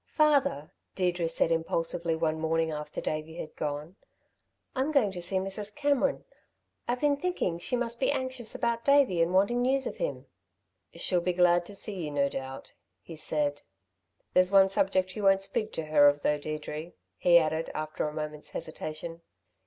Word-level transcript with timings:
"Father," 0.15 0.71
Deirdre 0.95 1.29
said 1.29 1.51
impulsively, 1.51 2.15
one 2.15 2.39
morning 2.39 2.69
soon 2.71 2.77
after 2.77 3.01
Davey 3.01 3.35
had 3.35 3.55
gone. 3.55 3.97
"I'm 4.75 4.91
going 4.91 5.11
to 5.11 5.21
see 5.21 5.35
Mrs. 5.35 5.75
Cameron. 5.75 6.25
I've 6.87 7.01
been 7.01 7.17
thinking 7.17 7.59
she 7.59 7.75
must 7.75 7.99
be 7.99 8.11
anxious 8.11 8.55
about 8.55 8.83
Davey 8.83 9.21
and 9.21 9.31
wanting 9.31 9.61
news 9.61 9.85
of 9.85 9.97
him." 9.97 10.25
"She'll 10.95 11.21
be 11.21 11.33
glad 11.33 11.67
to 11.67 11.75
see 11.75 12.03
you, 12.05 12.09
no 12.09 12.29
doubt," 12.29 12.73
he 13.03 13.15
said. 13.15 13.61
"There's 14.33 14.49
one 14.49 14.69
subject 14.69 15.15
you 15.15 15.21
won't 15.21 15.43
speak 15.43 15.71
to 15.73 15.85
her 15.85 16.07
of, 16.09 16.23
though, 16.23 16.39
Deirdre," 16.39 16.93
he 17.17 17.37
added 17.37 17.69
after 17.75 18.07
a 18.07 18.11
moment's 18.11 18.49
hesitation. 18.53 19.21